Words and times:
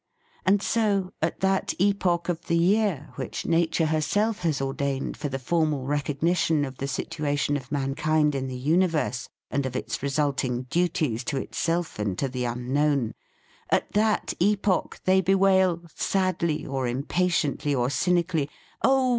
And 0.47 0.63
so, 0.63 1.13
at 1.21 1.41
that 1.41 1.75
epoch 1.77 2.27
of 2.27 2.47
the 2.47 2.57
year 2.57 3.09
which 3.17 3.45
nature 3.45 3.85
herself 3.85 4.39
has 4.39 4.59
ordained 4.59 5.15
for 5.15 5.29
the 5.29 5.37
formal 5.37 5.85
recognition 5.85 6.65
of 6.65 6.79
the 6.79 6.87
situa 6.87 7.37
tion 7.37 7.55
of 7.55 7.71
mankind 7.71 8.33
in 8.33 8.47
the 8.47 8.57
universe 8.57 9.29
and 9.51 9.63
of 9.63 9.75
its 9.75 10.01
resulting 10.01 10.63
duties 10.71 11.23
to 11.25 11.37
itself 11.37 11.99
and 11.99 12.17
to 12.17 12.27
the 12.27 12.45
Unknown— 12.45 13.13
at 13.79 13.91
that 13.91 14.33
epoch, 14.39 14.99
they 15.05 15.21
bewail, 15.21 15.83
sadly 15.93 16.65
or 16.65 16.87
impatiently 16.87 17.75
or 17.75 17.91
cynically: 17.91 18.49
"Oh! 18.81 19.09